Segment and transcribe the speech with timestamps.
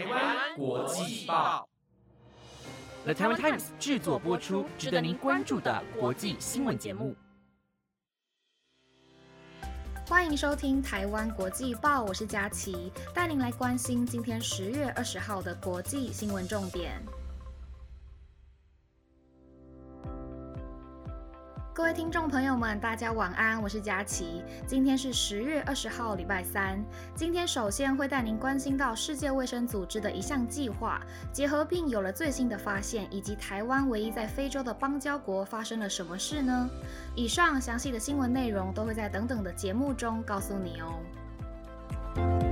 [0.00, 1.68] 台湾国际报
[3.04, 7.14] ，The Taiwan Times 制作播出，值得您关注的国际新闻节目。
[10.08, 16.98] 欢迎收听台湾国际报，我是佳琪，带您来关心今天十月二十号的国际新闻重点。
[21.80, 24.44] 各位听众朋友们，大家晚安，我是佳琪。
[24.66, 26.78] 今天是十月二十号，礼拜三。
[27.14, 31.00] 今天首先会带您关心到世界卫生组织的一项计划，
[31.32, 36.68] 结核病有了最新的发现，以及台湾唯一在非洲的邦交国发生了什么事呢？
[37.16, 42.49] 以上详细的新闻内容都会在等等的节目中告诉你哦。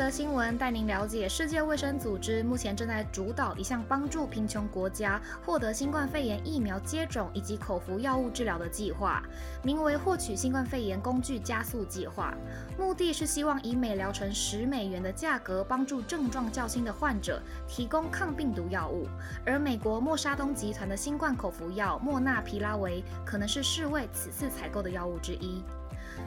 [0.00, 9.22] 则新闻带您了解，世界卫生组织目前正在主导一项帮助贫穷国家获得新冠肺炎疫苗接种以及口服药物治疗的计划，
[9.62, 12.34] 名为“获取新冠肺炎工具加速计划”。
[12.80, 17.38] 目的是希望以每疗程十美元的价格，帮助症状较轻的患者
[17.68, 19.06] 提供抗病毒药物。
[19.44, 25.62] 而美国默沙东集团的新冠口服药莫纳皮拉韦，可能是世卫此次采购的药物之一。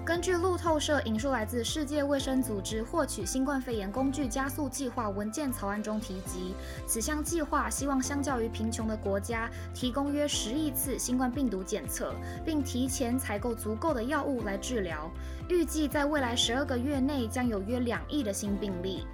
[0.05, 6.53] 根据路透社引述来自世界卫生组织获取新冠肺炎工具加速计划文件草案中提及，
[6.85, 12.13] 此项计划希望相较于贫穷的国家提供约十亿次新冠病毒检测，
[12.45, 15.09] 并提前采购足够的药物来治疗。
[15.47, 19.05] 预计在未来十二个月内将有约两亿的新病例。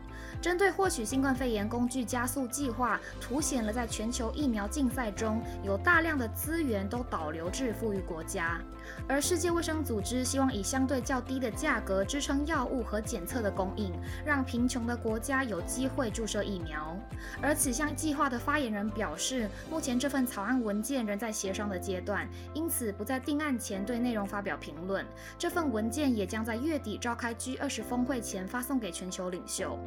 [0.42, 8.62] 针对获取新冠肺炎工具加速计划，凸显了在全球疫苗竞赛中有大量的资源都导流至富裕国家，
[9.08, 13.92] 而世界卫生组织希望以相对较低的价格支撑药物和检测的供应，
[14.26, 16.98] 让贫穷的国家有机会注射疫苗。
[17.42, 25.06] 而此项计划的发言人表示，目前这份草案文件仍在协商的阶段，因此不在定案前对内容发表评论。
[25.38, 29.78] 这份文件也将在月底召开 G20 峰会前发送给全球领袖。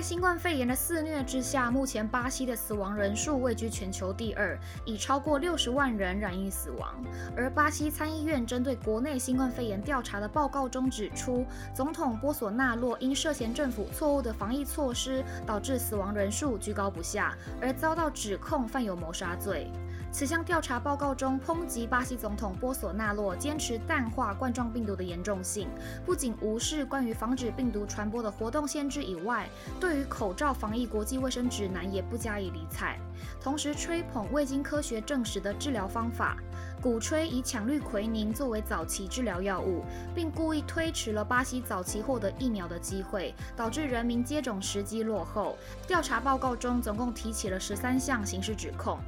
[0.00, 6.94] 在新冠肺炎的肆虐之下，目前巴西的死亡人数位居全球第二，已超过六十万人染疫死亡。
[7.36, 11.44] 而巴西参议院针对国内新冠肺炎调查的报告中指出，
[11.74, 19.70] 总统波索纳洛因涉嫌政府错误的防疫措施，导致死亡人数居高不下，而遭到指控犯有谋杀罪。
[20.12, 25.68] 此项调查报告中抨击巴西总统波索纳洛坚持淡化冠状病毒的严重性，
[26.04, 29.48] 不仅无视关于防止病毒传播的活动限制以外，
[29.78, 32.98] 对于口罩防疫国际卫生指南也不加以理睬，
[33.40, 36.36] 同时吹捧未经科学证实的治疗方法，
[36.82, 45.56] 鼓吹以羟氯喹宁作为早期治疗药物，并故意推迟了巴西早期获得疫苗的机会，导致人民接种时机落后。
[45.86, 48.98] 调查报告中总共提起了十三项刑事指控。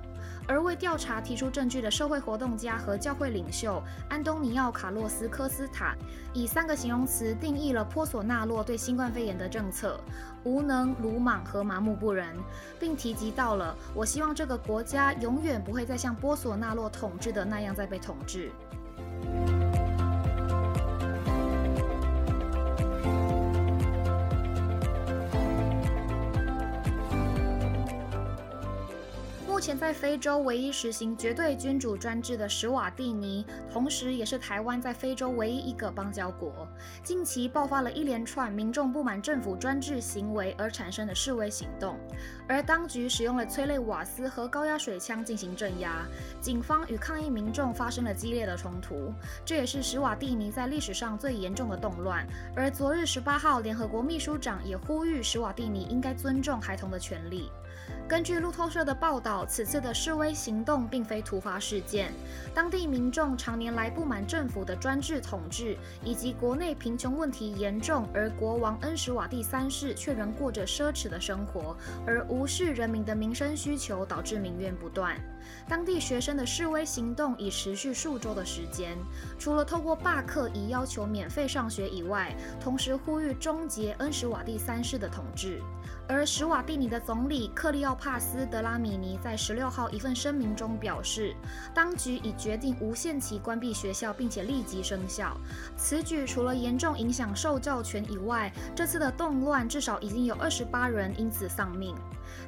[0.48, 5.94] 而为调查提出证据的社会活动家和教会领袖安东尼奥·卡洛斯·科斯塔，
[6.34, 10.00] 以三个形容词定义了波索纳洛对新冠肺炎的政策：
[10.44, 12.36] 无能、鲁莽和麻木不仁，
[12.80, 18.50] 并提及到了“我希望这个国家永远不会再像波索纳洛统治的那样再被统治”。
[29.62, 36.66] 目前在非洲唯一实行绝对君主专制的史瓦蒂尼，同时也是台湾在非洲唯一一个邦交国。
[37.04, 41.96] 近期爆发了一连串民众不满政府专制行为而产生的示威行动，
[42.48, 46.04] 而当局使用了催泪瓦斯和高压水枪进行镇压，
[46.40, 49.14] 警方与抗议民众发生了激烈的冲突。
[49.44, 52.26] 这也是史瓦蒂尼在历史上最严重的动乱。
[52.56, 57.48] 而昨日十八号，联合国秘书长也呼吁史瓦蒂尼应该尊重孩童的权利。
[58.08, 62.12] 根据路透社的报道，此次的示威行动并非突发事件。
[62.54, 71.74] 当地民众常年来不满政府的专制统治，以及国内贫穷问题严重，而国王恩什瓦蒂三世却仍过着奢侈的生活，
[72.06, 75.16] 而无视人民的民生需求，导致民怨不断。
[75.66, 78.98] 当地学生的示威行动已持续数周的时间，
[79.38, 85.62] 除了透过罢课以要求免费上学以外，同时呼吁终结恩什瓦蒂三世的统治。
[86.08, 91.34] 而史瓦蒂尼的总理克利奥帕斯·德拉米尼在十六号一份声明中表示，
[91.74, 95.36] 当局已决定无限期关闭学校，并且立即生效。
[95.76, 101.96] 此举除了严重影响受教权以外，这次的动乱至少已经有二十八人因此丧命。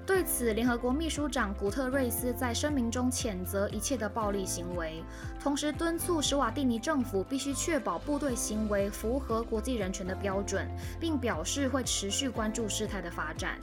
[0.07, 5.03] 对此，联合国秘书长古特瑞斯在声明中谴责一切的暴力行为，
[5.43, 10.69] 同时敦促史瓦蒂尼政府必须确保部队行为符合国际人权的标准，
[11.01, 13.59] 并表示会持续关注事态的发展。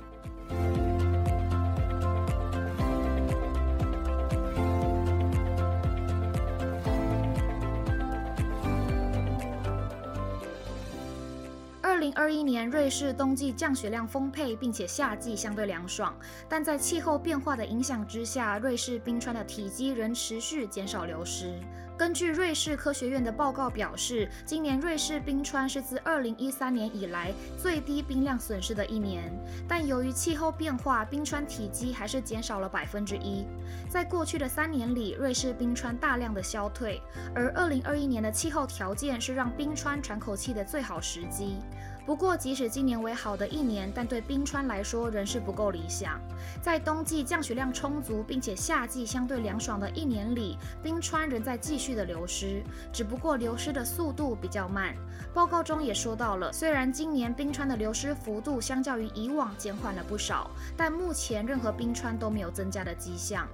[12.11, 16.13] 零二一年，瑞士冬季降雪量丰沛，并且夏季相对凉爽，
[16.49, 21.57] 但在气候变化的影响之下，瑞士冰川的体积仍持续减少流失。
[21.97, 29.31] 根据瑞士科学院的报告表示，今年瑞士冰川是自2013年以来最低冰量损失的一年。
[29.67, 33.45] 但由于气候变化，冰川体积还是减少了百分之一。
[33.87, 36.99] 在过去的三年里，瑞士冰川大量的消退，
[37.35, 41.57] 而2021年的气候条件是让冰川喘口气的最好时机。
[42.05, 46.19] 不过，即使今年为好的一年，但对冰川来说仍是不够理想。
[46.61, 54.95] 在冬季降雪量充足，并且夏季相对凉爽的一年里，冰川仍在继续的流失，只不过流失的速度比较慢。
[55.33, 63.47] 报告中也说到了，虽然今年冰川的流失幅度相较于以往减缓了不少，但目前任何冰川都没有增加的迹象。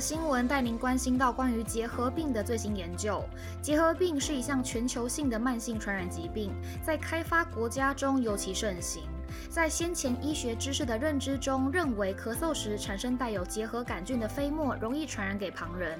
[0.00, 3.22] 新闻带您关心到关于结核病的最新研究。
[3.60, 6.50] 结核病是一项全球性的慢性传染疾病，
[6.82, 9.02] 在开发国家中尤其盛行。
[9.48, 15.98] 在先前医学知识的认知中，认为咳嗽时产生带有结核杆菌的飞沫容易传染给旁人。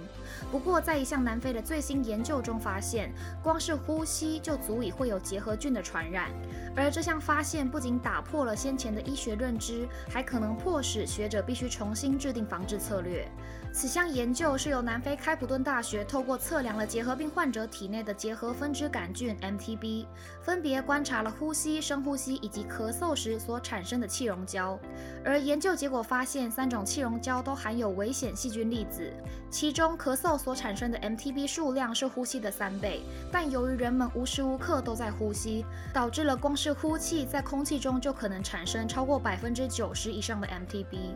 [0.51, 6.31] 不过，在一项南非的最新研究中发现，光是呼吸就足以会有结核菌的传染。
[6.75, 13.29] 而这项发现不仅打破了先前的医学认知，还可能迫使学者必须重新制定防治策略。
[13.73, 20.07] 此项研究是由南非开普敦大学透过测量了结核病患者体内的结核分支杆菌 MTB，
[20.43, 24.79] 分别观察了呼吸、深呼吸以及咳嗽时所产生的气溶胶。
[25.25, 29.11] 而研究结果发现，三种气溶胶都含有危险细菌粒子，
[29.51, 33.03] 其中咳嗽所产生的 MTB 数量是呼吸的三倍。
[33.31, 35.65] 但由于人们无时无刻都在呼吸，
[35.95, 41.15] 导致了光是呼气在空气中就可能产生超过百分之九十以上的 MTB。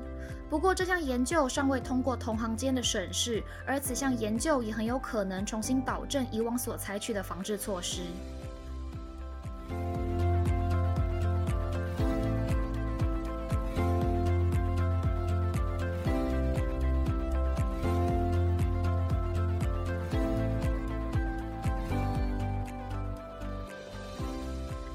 [0.55, 8.03] 不过，这项研究尚未通过同行间的审视，而此项研究也很有可能重新导正以往所采取的防治措施。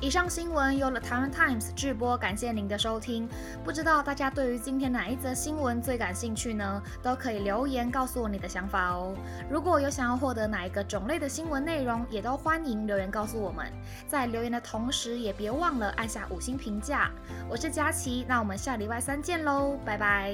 [0.01, 3.27] 以上新闻由了台湾 Times 制播，感谢您的收听。
[3.65, 6.81] 不知道大家对于今天哪一则新闻最感兴趣呢？
[7.03, 9.13] 都可以留言告诉我你的想法哦。
[9.51, 13.65] 如果有想要获得哪一个种类的新闻内容，也都欢迎留言告诉我们。
[14.07, 17.11] 在留言的同时，也别忘了按下五星评价。
[17.49, 20.33] 我是佳琪，那我们下礼拜三见喽，拜拜。